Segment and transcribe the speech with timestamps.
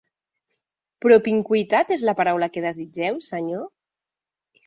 [1.05, 3.65] "Propinqüitat" és la paraula que desitgeu, senyor?